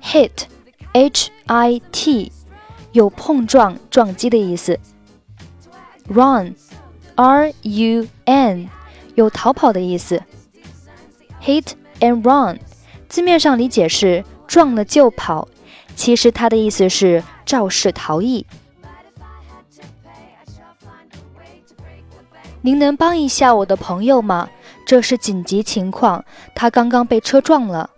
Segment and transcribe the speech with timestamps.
[0.00, 0.46] Hit,
[0.94, 2.30] H I T.
[2.91, 4.79] 有碰撞、撞击的意思。
[6.07, 8.69] Run，R U N，
[9.15, 10.23] 有逃跑的意思。
[11.43, 12.59] Hit and run，
[13.07, 15.47] 字面上理解是撞了就跑，
[15.95, 18.45] 其实它的意思是肇事逃逸。
[22.61, 24.49] 您能帮一下我的朋友吗？
[24.85, 26.25] 这是紧急情况，
[26.55, 27.89] 他刚刚被车撞了。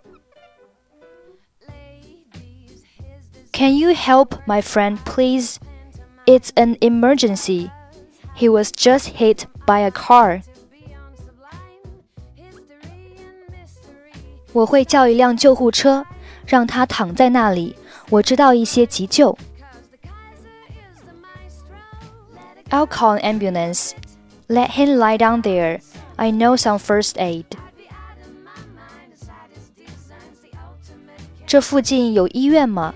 [3.51, 5.59] Can you help my friend, please?
[6.25, 7.71] It's an emergency.
[8.35, 10.41] He was just hit by a car.
[14.53, 16.05] 我会叫一辆救护车，
[16.45, 17.75] 让他躺在那里。
[18.09, 19.37] 我知道一些急救。
[22.69, 23.91] I'll call an ambulance.
[24.47, 25.81] Let him lie down there.
[26.15, 27.45] I know some first aid.
[31.45, 32.93] 这附近有医院吗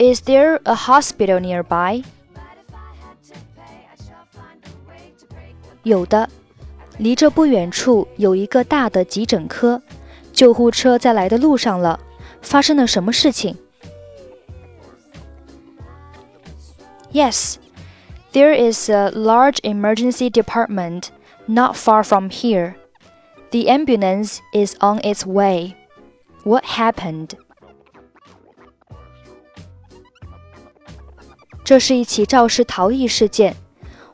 [0.00, 2.04] ？is there a hospital nearby?
[5.82, 6.28] 有的，
[6.98, 9.80] 离这不远处有一个大的急诊科，
[10.32, 12.00] 救护车在来的路上了。
[12.42, 13.56] 发生了什么事情？
[17.12, 17.56] Yes,
[18.32, 21.08] there is a large emergency department
[21.46, 22.74] not far from here.
[23.50, 25.74] The ambulance is on its way.
[26.44, 27.30] What happened?
[31.70, 33.56] 这是一起肇事逃逸事件。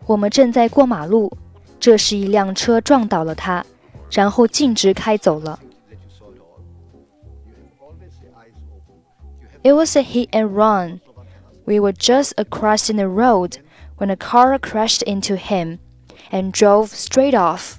[0.06, 1.30] 我们正在过马路，
[1.78, 3.64] 这时一辆车撞倒了他，
[4.10, 5.58] 然后径直开走了。
[9.62, 11.00] It was a hit and run.
[11.64, 13.58] We were just across the road
[13.96, 15.78] when a car crashed into him
[16.32, 17.76] and drove straight off.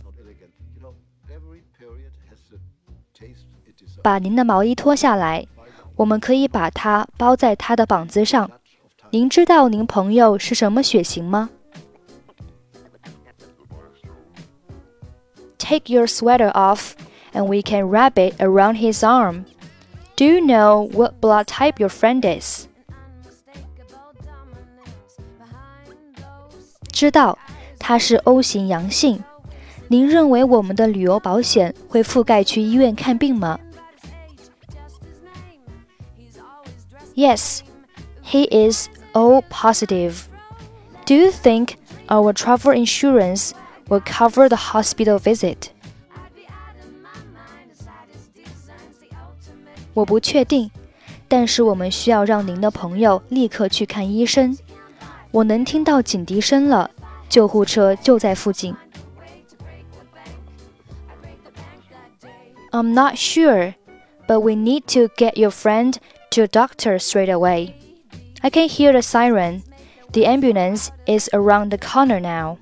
[4.01, 5.45] 把您的毛衣脱下来，
[5.97, 8.49] 我们可以把它包在他的膀子上。
[9.11, 11.49] 您知道您朋友是什么血型吗？
[15.59, 16.93] Take your sweater off,
[17.31, 19.45] and we can wrap it around his arm.
[20.15, 22.67] Do you know what blood type your friend is?
[26.91, 27.37] 知道，
[27.79, 29.23] 他是 O 型阳性。
[29.87, 33.59] 您认为我们的旅游保险会覆盖去医院看病吗？
[37.15, 37.59] Yes,
[38.23, 40.28] he is O positive.
[41.06, 41.76] Do you think
[42.08, 43.52] our travel insurance
[43.88, 45.68] will cover the hospital visit?
[49.94, 50.70] 我不确定，
[51.26, 54.56] 但是我们需要让您的朋友立刻去看医生。
[55.30, 56.90] 我能听到警笛声了，
[57.28, 58.76] 救护车就在附近。
[62.70, 63.74] I'm not sure,
[64.26, 65.96] but we need to get your friend
[66.30, 67.72] to a doctor straight away.
[68.42, 69.64] I can hear the siren.
[70.12, 72.58] The ambulance is around the corner now.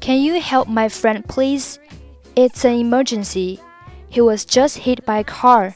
[0.00, 1.80] Can you help my friend, please?
[2.36, 3.60] It's an emergency.
[4.08, 5.74] He was just hit by a car.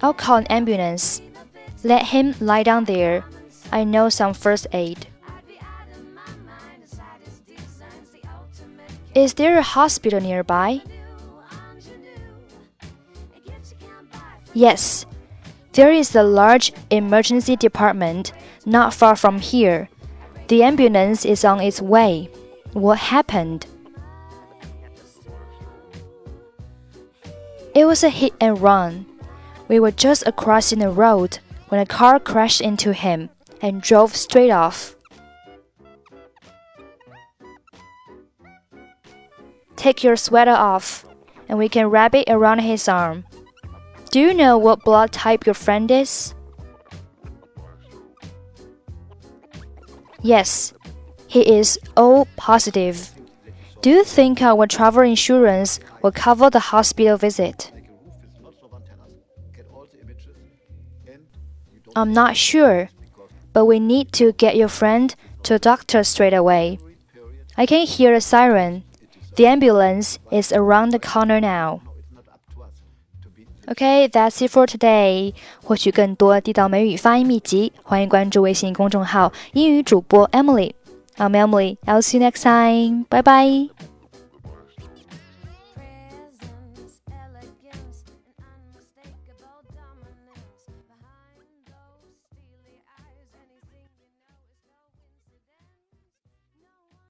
[0.00, 1.20] I'll call an ambulance.
[1.84, 3.24] Let him lie down there.
[3.70, 5.06] I know some first aid.
[9.14, 10.82] Is there a hospital nearby?
[14.54, 15.04] Yes,
[15.72, 18.32] there is a large emergency department
[18.64, 19.88] not far from here.
[20.48, 22.28] The ambulance is on its way.
[22.72, 23.66] What happened?
[27.74, 29.06] It was a hit and run.
[29.68, 31.38] We were just across the road
[31.68, 33.30] when a car crashed into him
[33.60, 34.96] and drove straight off.
[39.80, 41.06] Take your sweater off,
[41.48, 43.24] and we can wrap it around his arm.
[44.10, 46.34] Do you know what blood type your friend is?
[50.20, 50.74] Yes,
[51.28, 53.08] he is O positive.
[53.80, 57.72] Do you think our travel insurance will cover the hospital visit?
[61.96, 62.90] I'm not sure,
[63.54, 66.78] but we need to get your friend to a doctor straight away.
[67.56, 68.84] I can hear a siren
[69.35, 71.81] The ambulance is around the corner now.
[73.67, 75.33] Okay, that's it for today.
[75.63, 81.77] 获取更多地道美语发音秘籍，欢迎关注微信公众号“英语主播 Emily”。I'm Emily.
[81.85, 83.05] I'll see you next time.
[83.09, 83.88] Bye bye.